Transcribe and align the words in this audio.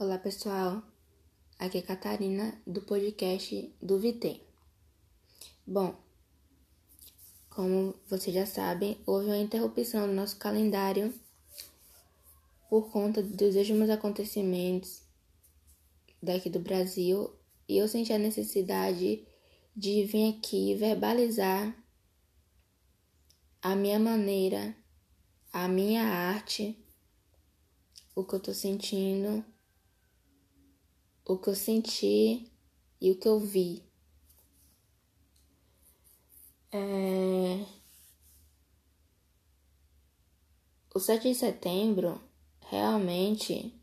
Olá 0.00 0.16
pessoal, 0.16 0.80
aqui 1.58 1.78
é 1.78 1.82
Catarina 1.82 2.56
do 2.64 2.80
podcast 2.82 3.74
do 3.82 3.98
VT. 3.98 4.40
Bom, 5.66 6.00
como 7.50 7.96
vocês 8.08 8.32
já 8.32 8.46
sabem, 8.46 8.96
houve 9.04 9.26
uma 9.26 9.36
interrupção 9.36 10.06
no 10.06 10.14
nosso 10.14 10.36
calendário 10.36 11.12
por 12.70 12.92
conta 12.92 13.20
dos 13.20 13.56
últimos 13.56 13.90
acontecimentos 13.90 15.02
daqui 16.22 16.48
do 16.48 16.60
Brasil 16.60 17.34
e 17.68 17.78
eu 17.78 17.88
senti 17.88 18.12
a 18.12 18.20
necessidade 18.20 19.26
de 19.74 20.04
vir 20.04 20.32
aqui 20.32 20.76
verbalizar 20.76 21.76
a 23.60 23.74
minha 23.74 23.98
maneira, 23.98 24.76
a 25.52 25.66
minha 25.66 26.04
arte, 26.04 26.78
o 28.14 28.22
que 28.22 28.36
eu 28.36 28.40
tô 28.40 28.54
sentindo, 28.54 29.44
o 31.28 31.36
que 31.36 31.50
eu 31.50 31.54
senti 31.54 32.50
e 32.98 33.10
o 33.10 33.16
que 33.16 33.28
eu 33.28 33.38
vi. 33.38 33.84
É... 36.72 37.66
O 40.94 40.98
7 40.98 41.28
de 41.28 41.34
setembro 41.34 42.20
realmente, 42.70 43.78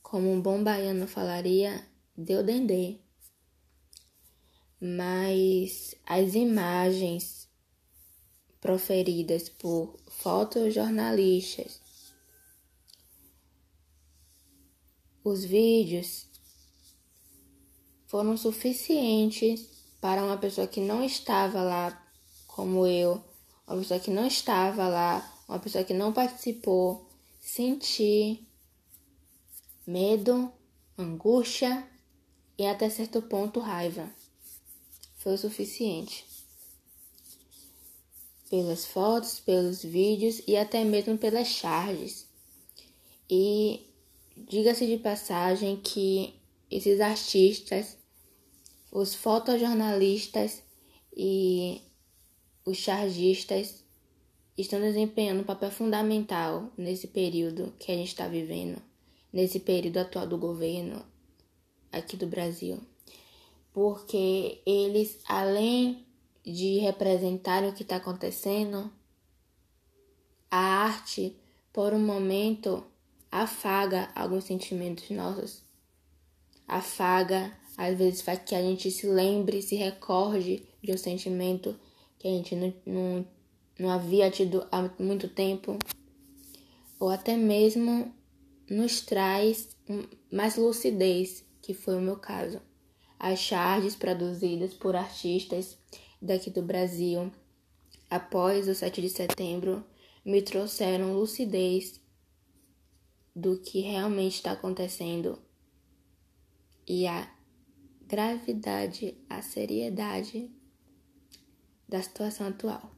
como 0.00 0.30
um 0.30 0.40
bom 0.40 0.62
baiano 0.62 1.08
falaria, 1.08 1.84
deu 2.16 2.44
dendê. 2.44 3.00
Mas 4.80 5.94
as 6.06 6.34
imagens 6.34 7.48
proferidas 8.60 9.48
por 9.48 9.96
fotojornalistas, 10.08 11.80
os 15.22 15.44
vídeos 15.44 16.26
foram 18.06 18.36
suficientes 18.36 19.68
para 20.00 20.24
uma 20.24 20.36
pessoa 20.36 20.66
que 20.66 20.80
não 20.80 21.04
estava 21.04 21.62
lá, 21.62 22.10
como 22.46 22.86
eu, 22.86 23.22
uma 23.66 23.76
pessoa 23.78 24.00
que 24.00 24.10
não 24.10 24.26
estava 24.26 24.88
lá, 24.88 25.42
uma 25.48 25.58
pessoa 25.58 25.84
que 25.84 25.94
não 25.94 26.12
participou, 26.12 27.08
sentir 27.40 28.46
medo, 29.86 30.52
angústia 30.96 31.86
e 32.58 32.66
até 32.66 32.88
certo 32.88 33.20
ponto 33.22 33.60
raiva. 33.60 34.08
Foi 35.18 35.34
o 35.34 35.38
suficiente. 35.38 36.24
Pelas 38.48 38.86
fotos, 38.86 39.38
pelos 39.38 39.82
vídeos 39.82 40.42
e 40.46 40.56
até 40.56 40.82
mesmo 40.82 41.16
pelas 41.16 41.48
charges. 41.48 42.26
E 43.28 43.89
diga-se 44.48 44.86
de 44.86 44.98
passagem 44.98 45.76
que 45.76 46.34
esses 46.70 47.00
artistas, 47.00 47.96
os 48.90 49.14
fotojornalistas 49.14 50.62
e 51.16 51.80
os 52.64 52.76
chargistas 52.76 53.84
estão 54.56 54.80
desempenhando 54.80 55.40
um 55.40 55.44
papel 55.44 55.70
fundamental 55.70 56.70
nesse 56.76 57.08
período 57.08 57.72
que 57.78 57.90
a 57.90 57.94
gente 57.94 58.08
está 58.08 58.28
vivendo, 58.28 58.80
nesse 59.32 59.60
período 59.60 59.98
atual 59.98 60.26
do 60.26 60.38
governo 60.38 61.04
aqui 61.92 62.16
do 62.16 62.26
Brasil. 62.26 62.78
Porque 63.72 64.60
eles, 64.66 65.20
além 65.26 66.06
de 66.44 66.78
representarem 66.78 67.70
o 67.70 67.72
que 67.72 67.82
está 67.82 67.96
acontecendo, 67.96 68.90
a 70.50 70.58
arte, 70.58 71.36
por 71.72 71.94
um 71.94 71.98
momento, 71.98 72.84
afaga 73.30 74.10
alguns 74.14 74.44
sentimentos 74.44 75.08
nossos. 75.10 75.62
Afaga, 76.66 77.52
às 77.76 77.96
vezes 77.96 78.22
faz 78.22 78.40
que 78.40 78.54
a 78.54 78.62
gente 78.62 78.90
se 78.90 79.06
lembre, 79.06 79.62
se 79.62 79.76
recorde 79.76 80.64
de 80.82 80.92
um 80.92 80.98
sentimento 80.98 81.78
que 82.18 82.28
a 82.28 82.30
gente 82.30 82.54
não, 82.54 82.74
não, 82.86 83.26
não 83.78 83.90
havia 83.90 84.30
tido 84.30 84.66
há 84.70 84.90
muito 84.98 85.28
tempo. 85.28 85.78
Ou 86.98 87.08
até 87.08 87.36
mesmo 87.36 88.12
nos 88.68 89.00
traz 89.00 89.76
mais 90.30 90.56
lucidez, 90.56 91.44
que 91.62 91.74
foi 91.74 91.96
o 91.96 92.00
meu 92.00 92.16
caso. 92.16 92.60
As 93.18 93.38
charges 93.38 93.94
produzidas 93.94 94.72
por 94.72 94.96
artistas 94.96 95.76
daqui 96.20 96.50
do 96.50 96.62
Brasil 96.62 97.30
após 98.08 98.68
o 98.68 98.74
7 98.74 99.00
de 99.00 99.08
setembro 99.08 99.84
me 100.24 100.42
trouxeram 100.42 101.14
lucidez 101.14 102.00
do 103.34 103.58
que 103.60 103.80
realmente 103.80 104.36
está 104.36 104.52
acontecendo 104.52 105.38
e 106.86 107.06
a 107.06 107.32
gravidade, 108.06 109.16
a 109.28 109.40
seriedade 109.40 110.50
da 111.88 112.02
situação 112.02 112.48
atual. 112.48 112.90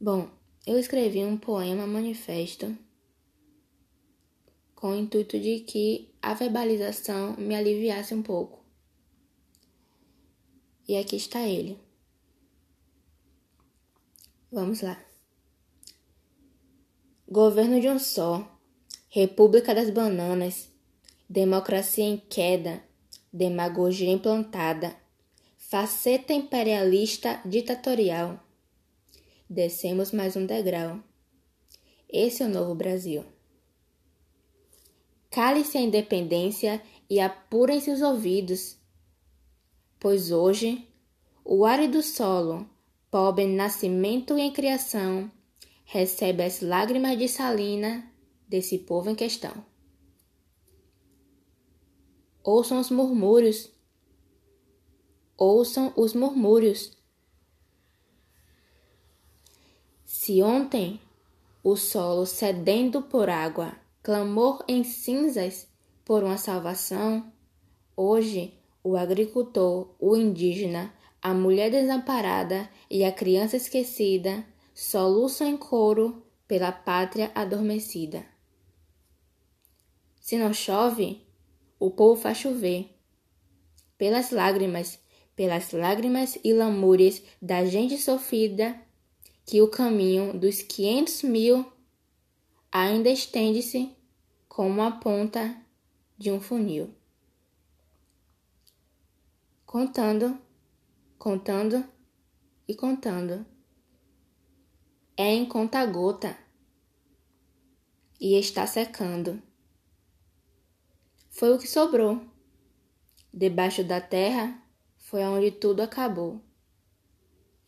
Bom, 0.00 0.30
eu 0.66 0.78
escrevi 0.78 1.24
um 1.24 1.36
poema 1.36 1.86
manifesto 1.86 2.76
com 4.74 4.92
o 4.92 4.96
intuito 4.96 5.38
de 5.38 5.60
que 5.60 6.14
a 6.22 6.34
verbalização 6.34 7.36
me 7.36 7.54
aliviasse 7.54 8.14
um 8.14 8.22
pouco. 8.22 8.64
E 10.86 10.96
aqui 10.96 11.16
está 11.16 11.46
ele. 11.46 11.78
Vamos 14.50 14.80
lá. 14.80 15.07
Governo 17.30 17.78
de 17.78 17.86
um 17.90 17.98
só, 17.98 18.58
República 19.10 19.74
das 19.74 19.90
Bananas, 19.90 20.70
democracia 21.28 22.02
em 22.02 22.16
queda, 22.16 22.82
demagogia 23.30 24.10
implantada, 24.10 24.96
faceta 25.58 26.32
imperialista 26.32 27.38
ditatorial. 27.44 28.40
Descemos 29.46 30.10
mais 30.10 30.36
um 30.36 30.46
degrau. 30.46 31.00
Esse 32.08 32.42
é 32.42 32.46
o 32.46 32.48
novo 32.48 32.74
Brasil. 32.74 33.22
Cale-se 35.30 35.76
a 35.76 35.82
independência 35.82 36.80
e 37.10 37.20
apurem-se 37.20 37.90
os 37.90 38.00
ouvidos, 38.00 38.78
pois 40.00 40.30
hoje 40.30 40.88
o 41.44 41.66
árido 41.66 42.02
solo, 42.02 42.66
pobre 43.10 43.44
em 43.44 43.54
nascimento 43.54 44.38
e 44.38 44.40
em 44.40 44.50
criação, 44.50 45.30
recebe 45.90 46.42
as 46.42 46.60
lágrimas 46.60 47.18
de 47.18 47.26
salina 47.26 48.12
desse 48.46 48.76
povo 48.78 49.08
em 49.08 49.14
questão. 49.14 49.64
Ouçam 52.44 52.78
os 52.78 52.90
murmúrios. 52.90 53.72
Ouçam 55.34 55.90
os 55.96 56.12
murmúrios. 56.12 56.94
Se 60.04 60.42
ontem 60.42 61.00
o 61.64 61.74
solo 61.74 62.26
sedendo 62.26 63.00
por 63.00 63.30
água, 63.30 63.74
clamor 64.02 64.62
em 64.68 64.84
cinzas 64.84 65.66
por 66.04 66.22
uma 66.22 66.36
salvação, 66.36 67.32
hoje 67.96 68.52
o 68.84 68.94
agricultor, 68.94 69.94
o 69.98 70.14
indígena, 70.14 70.92
a 71.22 71.32
mulher 71.32 71.70
desamparada 71.70 72.70
e 72.90 73.04
a 73.04 73.12
criança 73.12 73.56
esquecida 73.56 74.44
soluçam 74.78 75.48
em 75.48 75.56
coro 75.56 76.24
pela 76.46 76.70
pátria 76.70 77.32
adormecida. 77.34 78.24
Se 80.20 80.38
não 80.38 80.54
chove, 80.54 81.26
o 81.80 81.90
povo 81.90 82.20
faz 82.20 82.38
chover. 82.38 82.96
Pelas 83.98 84.30
lágrimas, 84.30 85.00
pelas 85.34 85.72
lágrimas 85.72 86.38
e 86.44 86.52
lamúrias 86.52 87.20
da 87.42 87.64
gente 87.64 87.98
sofrida, 87.98 88.80
que 89.44 89.60
o 89.60 89.68
caminho 89.68 90.38
dos 90.38 90.62
quinhentos 90.62 91.22
mil 91.22 91.66
ainda 92.70 93.10
estende-se 93.10 93.90
como 94.48 94.80
a 94.80 94.92
ponta 94.92 95.60
de 96.16 96.30
um 96.30 96.40
funil. 96.40 96.94
Contando, 99.66 100.38
contando 101.18 101.84
e 102.68 102.76
contando 102.76 103.44
é 105.20 105.34
em 105.34 105.44
conta-gota 105.44 106.38
e 108.20 108.38
está 108.38 108.64
secando. 108.68 109.42
Foi 111.28 111.52
o 111.52 111.58
que 111.58 111.66
sobrou. 111.66 112.24
Debaixo 113.34 113.82
da 113.82 114.00
terra 114.00 114.62
foi 114.96 115.24
onde 115.24 115.50
tudo 115.50 115.82
acabou 115.82 116.40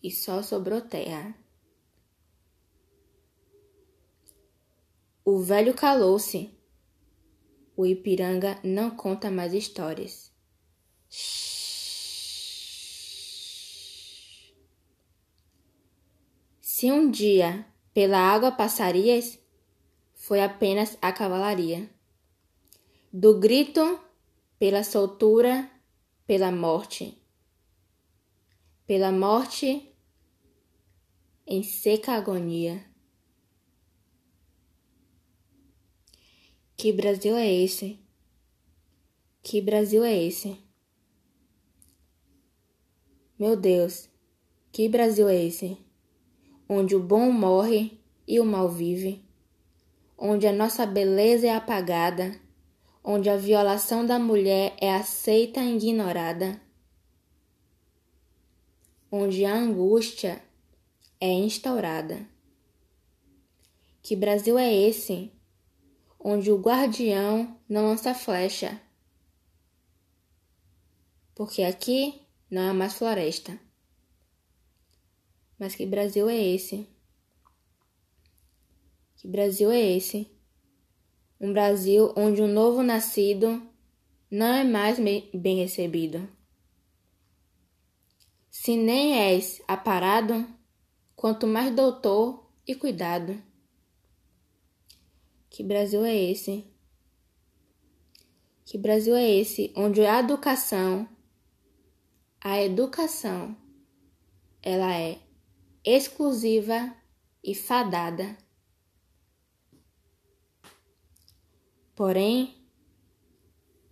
e 0.01 0.13
só 0.13 0.43
sobrou 0.43 0.81
terra. 0.81 1.35
O 5.25 5.41
velho 5.41 5.75
calou-se. 5.75 6.57
O 7.77 7.85
Ipiranga 7.85 8.61
não 8.63 8.97
conta 8.97 9.29
mais 9.29 9.53
histórias. 9.53 10.33
Se 16.81 16.91
um 16.91 17.11
dia 17.11 17.67
pela 17.93 18.17
água 18.17 18.51
passarias, 18.51 19.39
foi 20.15 20.41
apenas 20.41 20.97
a 21.03 21.13
cavalaria. 21.13 21.91
do 23.13 23.39
grito 23.39 24.01
pela 24.59 24.83
soltura, 24.83 25.71
pela 26.27 26.51
morte, 26.51 27.23
pela 28.87 29.13
morte 29.13 29.95
em 31.47 31.63
seca 31.63 32.13
agonia. 32.13 32.83
Que 36.79 36.95
Brasil 36.95 37.37
é 37.37 37.53
esse? 37.53 38.01
Que 39.43 39.61
Brasil 39.61 40.03
é 40.03 40.17
esse? 40.17 40.57
Meu 43.39 43.55
Deus, 43.55 44.09
que 44.73 44.89
Brasil 44.89 45.29
é 45.29 45.45
esse? 45.45 45.90
Onde 46.73 46.95
o 46.95 47.03
bom 47.03 47.33
morre 47.33 47.99
e 48.29 48.39
o 48.39 48.45
mal 48.45 48.69
vive, 48.69 49.25
onde 50.17 50.47
a 50.47 50.53
nossa 50.53 50.87
beleza 50.87 51.49
é 51.49 51.55
apagada, 51.57 52.41
onde 53.03 53.29
a 53.29 53.37
violação 53.37 54.07
da 54.07 54.21
mulher 54.21 54.77
é 54.81 54.95
aceita 54.95 55.59
e 55.61 55.77
ignorada, 55.77 56.61
onde 59.11 59.45
a 59.45 59.53
angústia 59.53 60.41
é 61.21 61.33
instaurada. 61.33 62.25
Que 64.01 64.15
Brasil 64.15 64.57
é 64.57 64.73
esse? 64.73 65.33
onde 66.23 66.53
o 66.53 66.59
guardião 66.59 67.59
não 67.67 67.87
lança 67.87 68.15
flecha. 68.15 68.79
Porque 71.35 71.63
aqui 71.63 72.21
não 72.51 72.71
é 72.71 72.73
mais 72.75 72.95
floresta. 72.95 73.59
Mas 75.61 75.75
que 75.75 75.85
Brasil 75.85 76.27
é 76.27 76.43
esse? 76.43 76.89
Que 79.17 79.29
Brasil 79.29 79.71
é 79.71 79.79
esse? 79.79 80.27
Um 81.39 81.53
Brasil 81.53 82.15
onde 82.17 82.41
um 82.41 82.49
novo 82.49 82.83
nascido 82.83 83.63
não 84.31 84.47
é 84.47 84.65
mais 84.65 84.99
bem 84.99 85.59
recebido. 85.59 86.27
Se 88.51 88.75
nem 88.75 89.19
és 89.19 89.61
aparado, 89.69 90.47
quanto 91.15 91.47
mais 91.47 91.75
doutor 91.75 92.51
e 92.67 92.75
cuidado. 92.75 93.39
Que 95.51 95.63
Brasil 95.63 96.03
é 96.07 96.17
esse? 96.17 96.65
Que 98.65 98.79
Brasil 98.79 99.15
é 99.15 99.29
esse 99.29 99.71
onde 99.77 100.01
a 100.07 100.21
educação, 100.21 101.07
a 102.41 102.63
educação, 102.63 103.55
ela 104.63 104.97
é 104.97 105.21
exclusiva 105.85 106.95
e 107.43 107.55
fadada. 107.55 108.37
Porém, 111.95 112.55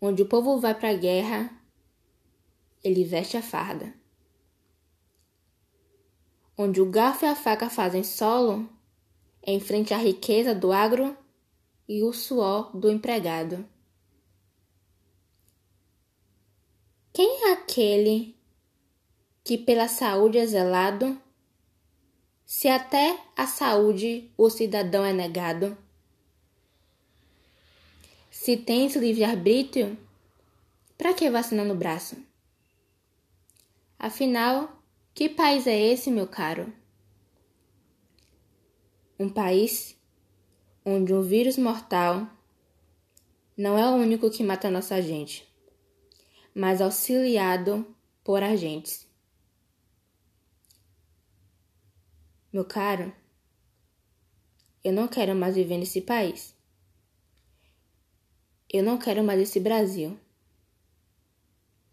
onde 0.01 0.23
o 0.23 0.27
povo 0.27 0.59
vai 0.59 0.75
para 0.75 0.91
a 0.91 0.95
guerra, 0.95 1.51
ele 2.83 3.05
veste 3.05 3.37
a 3.37 3.43
farda. 3.43 3.95
Onde 6.57 6.81
o 6.81 6.91
garfo 6.91 7.25
e 7.25 7.29
a 7.29 7.35
faca 7.35 7.71
fazem 7.71 8.03
solo, 8.03 8.69
em 9.43 9.61
frente 9.61 9.95
à 9.95 9.97
riqueza 9.97 10.55
do 10.55 10.73
agro 10.73 11.17
e 11.89 12.03
o 12.03 12.13
suor 12.13 12.77
do 12.77 12.91
empregado. 12.91 13.67
Quem 17.13 17.49
é 17.49 17.53
aquele 17.53 18.37
que 19.43 19.57
pela 19.57 19.89
saúde 19.89 20.39
é 20.39 20.47
zelado, 20.47 21.21
se 22.49 22.67
até 22.67 23.21
a 23.37 23.47
saúde 23.47 24.33
o 24.35 24.49
cidadão 24.49 25.05
é 25.05 25.13
negado? 25.13 25.77
Se 28.31 28.57
tens 28.57 28.97
livre-arbítrio, 28.97 29.99
para 30.97 31.13
que 31.13 31.29
vacina 31.29 31.63
no 31.63 31.75
braço? 31.75 32.17
Afinal, 33.99 34.83
que 35.13 35.29
país 35.29 35.67
é 35.67 35.79
esse, 35.79 36.11
meu 36.11 36.27
caro? 36.27 36.73
Um 39.19 39.29
país 39.29 39.95
onde 40.87 41.13
um 41.13 41.21
vírus 41.21 41.59
mortal 41.59 42.27
não 43.59 43.77
é 43.77 43.87
o 43.91 43.97
único 43.97 44.31
que 44.31 44.43
mata 44.43 44.71
nossa 44.71 45.03
gente, 45.03 45.47
mas 46.55 46.81
auxiliado 46.81 47.95
por 48.25 48.43
agentes. 48.43 49.08
Meu 52.59 52.65
caro, 52.65 53.13
eu 54.83 54.93
não 54.93 55.07
quero 55.07 55.33
mais 55.33 55.55
viver 55.55 55.79
nesse 55.79 56.01
país. 56.01 56.57
Eu 58.69 58.83
não 58.83 58.99
quero 58.99 59.23
mais 59.23 59.41
esse 59.41 59.61
Brasil. 59.61 60.19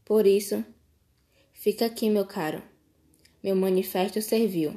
Por 0.03 0.25
isso, 0.25 0.65
fica 1.53 1.85
aqui, 1.85 2.09
meu 2.09 2.25
caro. 2.25 2.63
Meu 3.44 3.56
manifesto 3.56 4.19
serviu. 4.23 4.75